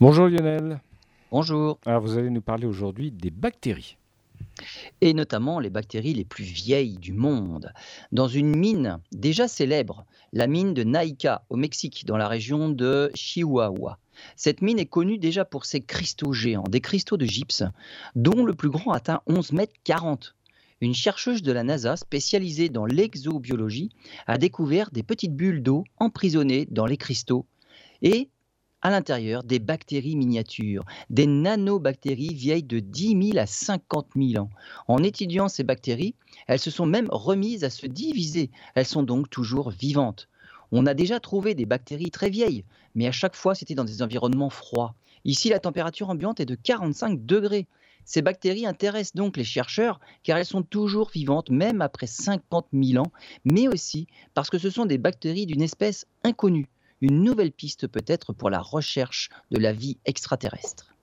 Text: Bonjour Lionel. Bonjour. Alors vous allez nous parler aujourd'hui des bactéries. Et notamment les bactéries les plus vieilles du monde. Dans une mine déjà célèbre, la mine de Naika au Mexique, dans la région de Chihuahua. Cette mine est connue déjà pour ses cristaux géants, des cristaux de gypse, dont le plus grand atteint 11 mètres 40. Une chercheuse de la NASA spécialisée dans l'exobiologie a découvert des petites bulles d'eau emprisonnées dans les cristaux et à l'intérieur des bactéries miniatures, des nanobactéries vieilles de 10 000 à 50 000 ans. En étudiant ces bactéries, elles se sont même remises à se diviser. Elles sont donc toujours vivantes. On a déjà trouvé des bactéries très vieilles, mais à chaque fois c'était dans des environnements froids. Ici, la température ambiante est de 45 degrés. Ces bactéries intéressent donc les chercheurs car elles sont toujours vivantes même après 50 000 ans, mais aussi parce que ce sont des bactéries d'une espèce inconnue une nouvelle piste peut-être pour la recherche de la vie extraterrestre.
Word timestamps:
Bonjour 0.00 0.26
Lionel. 0.26 0.80
Bonjour. 1.30 1.78
Alors 1.86 2.02
vous 2.02 2.18
allez 2.18 2.28
nous 2.28 2.42
parler 2.42 2.66
aujourd'hui 2.66 3.12
des 3.12 3.30
bactéries. 3.30 3.96
Et 5.00 5.14
notamment 5.14 5.60
les 5.60 5.70
bactéries 5.70 6.14
les 6.14 6.24
plus 6.24 6.42
vieilles 6.42 6.98
du 6.98 7.12
monde. 7.12 7.72
Dans 8.10 8.26
une 8.26 8.56
mine 8.56 8.98
déjà 9.12 9.46
célèbre, 9.46 10.04
la 10.32 10.48
mine 10.48 10.74
de 10.74 10.82
Naika 10.82 11.44
au 11.48 11.54
Mexique, 11.54 12.06
dans 12.06 12.16
la 12.16 12.26
région 12.26 12.70
de 12.70 13.12
Chihuahua. 13.14 13.98
Cette 14.34 14.62
mine 14.62 14.80
est 14.80 14.86
connue 14.86 15.18
déjà 15.18 15.44
pour 15.44 15.64
ses 15.64 15.80
cristaux 15.80 16.32
géants, 16.32 16.64
des 16.68 16.80
cristaux 16.80 17.16
de 17.16 17.24
gypse, 17.24 17.62
dont 18.16 18.44
le 18.44 18.54
plus 18.54 18.70
grand 18.70 18.92
atteint 18.92 19.22
11 19.28 19.52
mètres 19.52 19.74
40. 19.84 20.34
Une 20.80 20.94
chercheuse 20.94 21.42
de 21.42 21.52
la 21.52 21.62
NASA 21.62 21.96
spécialisée 21.96 22.68
dans 22.68 22.84
l'exobiologie 22.84 23.90
a 24.26 24.38
découvert 24.38 24.90
des 24.90 25.04
petites 25.04 25.36
bulles 25.36 25.62
d'eau 25.62 25.84
emprisonnées 25.98 26.66
dans 26.68 26.86
les 26.86 26.96
cristaux 26.96 27.46
et 28.02 28.28
à 28.84 28.90
l'intérieur 28.90 29.42
des 29.44 29.58
bactéries 29.58 30.14
miniatures, 30.14 30.84
des 31.08 31.26
nanobactéries 31.26 32.34
vieilles 32.34 32.62
de 32.62 32.80
10 32.80 33.30
000 33.32 33.38
à 33.38 33.46
50 33.46 34.08
000 34.14 34.44
ans. 34.44 34.50
En 34.88 35.02
étudiant 35.02 35.48
ces 35.48 35.64
bactéries, 35.64 36.14
elles 36.46 36.60
se 36.60 36.70
sont 36.70 36.84
même 36.84 37.08
remises 37.10 37.64
à 37.64 37.70
se 37.70 37.86
diviser. 37.86 38.50
Elles 38.74 38.84
sont 38.84 39.02
donc 39.02 39.30
toujours 39.30 39.70
vivantes. 39.70 40.28
On 40.70 40.84
a 40.84 40.92
déjà 40.92 41.18
trouvé 41.18 41.54
des 41.54 41.64
bactéries 41.64 42.10
très 42.10 42.28
vieilles, 42.28 42.64
mais 42.94 43.06
à 43.06 43.12
chaque 43.12 43.36
fois 43.36 43.54
c'était 43.54 43.74
dans 43.74 43.84
des 43.84 44.02
environnements 44.02 44.50
froids. 44.50 44.94
Ici, 45.24 45.48
la 45.48 45.60
température 45.60 46.10
ambiante 46.10 46.40
est 46.40 46.46
de 46.46 46.54
45 46.54 47.24
degrés. 47.24 47.66
Ces 48.04 48.20
bactéries 48.20 48.66
intéressent 48.66 49.14
donc 49.14 49.38
les 49.38 49.44
chercheurs 49.44 49.98
car 50.24 50.36
elles 50.36 50.44
sont 50.44 50.62
toujours 50.62 51.08
vivantes 51.08 51.48
même 51.48 51.80
après 51.80 52.06
50 52.06 52.66
000 52.74 53.02
ans, 53.02 53.10
mais 53.46 53.66
aussi 53.66 54.06
parce 54.34 54.50
que 54.50 54.58
ce 54.58 54.68
sont 54.68 54.84
des 54.84 54.98
bactéries 54.98 55.46
d'une 55.46 55.62
espèce 55.62 56.06
inconnue 56.22 56.68
une 57.04 57.22
nouvelle 57.22 57.52
piste 57.52 57.86
peut-être 57.86 58.32
pour 58.32 58.48
la 58.48 58.60
recherche 58.60 59.28
de 59.50 59.58
la 59.58 59.74
vie 59.74 59.98
extraterrestre. 60.06 60.93